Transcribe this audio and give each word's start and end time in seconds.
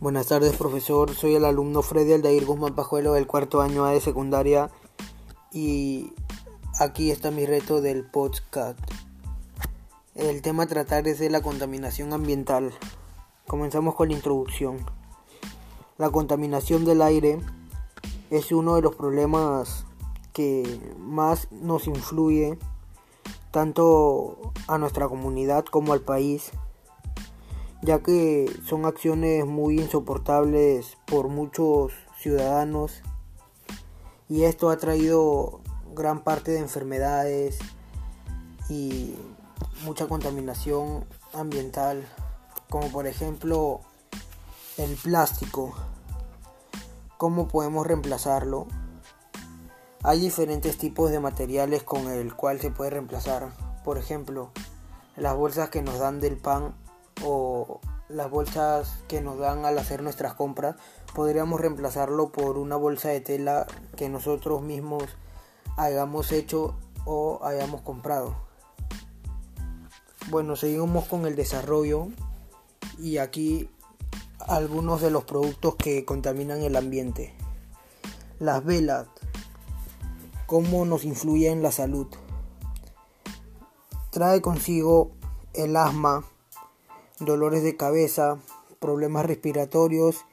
Buenas 0.00 0.28
tardes, 0.28 0.56
profesor. 0.56 1.14
Soy 1.14 1.34
el 1.34 1.44
alumno 1.44 1.82
Freddy 1.82 2.14
Aldair 2.14 2.46
Guzmán 2.46 2.74
Pajuelo 2.74 3.12
del 3.12 3.26
cuarto 3.26 3.60
año 3.60 3.84
de 3.84 4.00
secundaria 4.00 4.70
y 5.52 6.14
aquí 6.78 7.10
está 7.10 7.30
mi 7.30 7.44
reto 7.44 7.82
del 7.82 8.06
podcast. 8.06 8.78
El 10.14 10.40
tema 10.40 10.62
a 10.62 10.66
tratar 10.66 11.06
es 11.06 11.18
de 11.18 11.28
la 11.28 11.42
contaminación 11.42 12.14
ambiental. 12.14 12.72
Comenzamos 13.46 13.94
con 13.94 14.08
la 14.08 14.14
introducción. 14.14 14.86
La 15.98 16.08
contaminación 16.08 16.86
del 16.86 17.02
aire 17.02 17.38
es 18.30 18.52
uno 18.52 18.76
de 18.76 18.80
los 18.80 18.96
problemas 18.96 19.84
que 20.32 20.80
más 20.96 21.46
nos 21.52 21.86
influye 21.86 22.58
tanto 23.50 24.54
a 24.66 24.78
nuestra 24.78 25.08
comunidad 25.08 25.66
como 25.66 25.92
al 25.92 26.00
país 26.00 26.52
ya 27.82 28.00
que 28.00 28.50
son 28.64 28.84
acciones 28.84 29.46
muy 29.46 29.80
insoportables 29.80 30.98
por 31.06 31.28
muchos 31.28 31.92
ciudadanos 32.18 33.02
y 34.28 34.44
esto 34.44 34.70
ha 34.70 34.76
traído 34.76 35.60
gran 35.94 36.22
parte 36.22 36.52
de 36.52 36.58
enfermedades 36.58 37.58
y 38.68 39.16
mucha 39.84 40.06
contaminación 40.06 41.04
ambiental, 41.32 42.06
como 42.68 42.88
por 42.92 43.06
ejemplo 43.06 43.80
el 44.76 44.94
plástico. 44.96 45.74
¿Cómo 47.18 47.48
podemos 47.48 47.86
reemplazarlo? 47.86 48.68
Hay 50.02 50.20
diferentes 50.20 50.78
tipos 50.78 51.10
de 51.10 51.20
materiales 51.20 51.82
con 51.82 52.08
el 52.08 52.34
cual 52.34 52.60
se 52.60 52.70
puede 52.70 52.90
reemplazar. 52.90 53.52
Por 53.84 53.98
ejemplo, 53.98 54.50
las 55.16 55.36
bolsas 55.36 55.70
que 55.70 55.82
nos 55.82 55.98
dan 55.98 56.20
del 56.20 56.36
pan 56.36 56.74
o 57.24 57.80
las 58.08 58.30
bolsas 58.30 58.98
que 59.08 59.20
nos 59.20 59.38
dan 59.38 59.64
al 59.64 59.78
hacer 59.78 60.02
nuestras 60.02 60.34
compras, 60.34 60.76
podríamos 61.14 61.60
reemplazarlo 61.60 62.32
por 62.32 62.58
una 62.58 62.76
bolsa 62.76 63.08
de 63.08 63.20
tela 63.20 63.66
que 63.96 64.08
nosotros 64.08 64.62
mismos 64.62 65.04
hayamos 65.76 66.32
hecho 66.32 66.76
o 67.04 67.40
hayamos 67.42 67.82
comprado. 67.82 68.34
Bueno, 70.28 70.56
seguimos 70.56 71.06
con 71.06 71.26
el 71.26 71.34
desarrollo 71.34 72.08
y 72.98 73.18
aquí 73.18 73.70
algunos 74.46 75.00
de 75.00 75.10
los 75.10 75.24
productos 75.24 75.76
que 75.76 76.04
contaminan 76.04 76.62
el 76.62 76.76
ambiente. 76.76 77.34
Las 78.38 78.64
velas, 78.64 79.06
cómo 80.46 80.84
nos 80.84 81.04
influye 81.04 81.50
en 81.50 81.62
la 81.62 81.72
salud. 81.72 82.06
Trae 84.10 84.40
consigo 84.40 85.12
el 85.54 85.76
asma, 85.76 86.24
dolores 87.20 87.62
de 87.62 87.76
cabeza, 87.76 88.38
problemas 88.78 89.26
respiratorios 89.26 90.24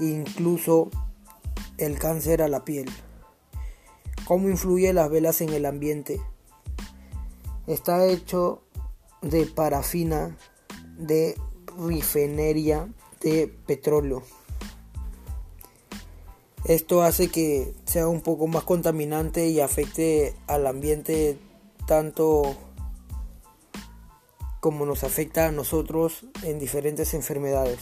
e 0.00 0.04
incluso 0.04 0.90
el 1.76 1.98
cáncer 1.98 2.42
a 2.42 2.48
la 2.48 2.64
piel. 2.64 2.88
¿Cómo 4.24 4.48
influye 4.48 4.92
las 4.92 5.10
velas 5.10 5.40
en 5.40 5.50
el 5.50 5.66
ambiente? 5.66 6.20
Está 7.66 8.06
hecho 8.06 8.62
de 9.22 9.46
parafina, 9.46 10.36
de 10.96 11.36
refinería, 11.76 12.88
de 13.20 13.48
petróleo. 13.66 14.22
Esto 16.64 17.02
hace 17.02 17.28
que 17.28 17.74
sea 17.84 18.08
un 18.08 18.20
poco 18.20 18.46
más 18.46 18.64
contaminante 18.64 19.48
y 19.48 19.60
afecte 19.60 20.34
al 20.46 20.66
ambiente 20.66 21.38
tanto 21.86 22.56
como 24.60 24.86
nos 24.86 25.04
afecta 25.04 25.46
a 25.46 25.52
nosotros 25.52 26.26
en 26.42 26.58
diferentes 26.58 27.14
enfermedades. 27.14 27.78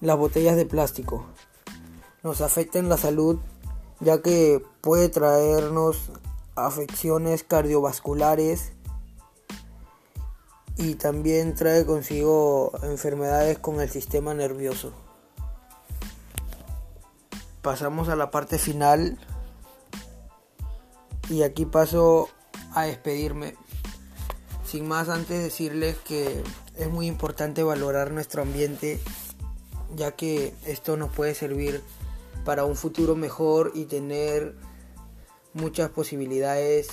Las 0.00 0.16
botellas 0.16 0.56
de 0.56 0.66
plástico 0.66 1.26
nos 2.22 2.40
afectan 2.40 2.88
la 2.88 2.96
salud 2.96 3.38
ya 4.00 4.22
que 4.22 4.62
puede 4.80 5.08
traernos 5.08 6.10
afecciones 6.54 7.44
cardiovasculares 7.44 8.72
y 10.76 10.94
también 10.94 11.54
trae 11.54 11.84
consigo 11.84 12.72
enfermedades 12.82 13.58
con 13.58 13.80
el 13.80 13.90
sistema 13.90 14.34
nervioso. 14.34 14.92
Pasamos 17.62 18.08
a 18.08 18.16
la 18.16 18.30
parte 18.30 18.58
final 18.58 19.18
y 21.28 21.42
aquí 21.42 21.66
paso 21.66 22.28
a 22.74 22.82
despedirme. 22.82 23.56
Sin 24.68 24.86
más, 24.86 25.08
antes 25.08 25.42
decirles 25.42 25.96
que 26.06 26.42
es 26.76 26.88
muy 26.90 27.06
importante 27.06 27.62
valorar 27.62 28.10
nuestro 28.10 28.42
ambiente, 28.42 29.00
ya 29.96 30.12
que 30.12 30.52
esto 30.66 30.98
nos 30.98 31.10
puede 31.10 31.34
servir 31.34 31.80
para 32.44 32.66
un 32.66 32.76
futuro 32.76 33.16
mejor 33.16 33.72
y 33.74 33.86
tener 33.86 34.54
muchas 35.54 35.88
posibilidades 35.88 36.88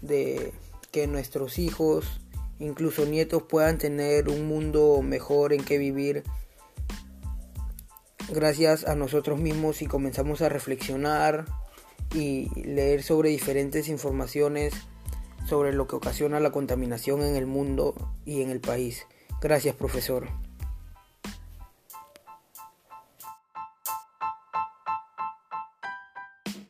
de 0.00 0.52
que 0.92 1.08
nuestros 1.08 1.58
hijos, 1.58 2.20
incluso 2.60 3.04
nietos, 3.04 3.42
puedan 3.42 3.78
tener 3.78 4.28
un 4.28 4.46
mundo 4.46 5.02
mejor 5.02 5.52
en 5.52 5.64
que 5.64 5.78
vivir. 5.78 6.22
Gracias 8.28 8.86
a 8.86 8.94
nosotros 8.94 9.40
mismos 9.40 9.82
y 9.82 9.86
comenzamos 9.86 10.40
a 10.40 10.48
reflexionar 10.48 11.46
y 12.14 12.48
leer 12.62 13.02
sobre 13.02 13.30
diferentes 13.30 13.88
informaciones 13.88 14.72
sobre 15.46 15.72
lo 15.72 15.86
que 15.86 15.96
ocasiona 15.96 16.40
la 16.40 16.50
contaminación 16.50 17.22
en 17.22 17.36
el 17.36 17.46
mundo 17.46 17.94
y 18.24 18.42
en 18.42 18.50
el 18.50 18.60
país. 18.60 19.06
Gracias, 19.40 19.74
profesor. 19.74 20.28